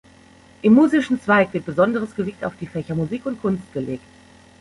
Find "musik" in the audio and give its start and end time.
2.95-3.27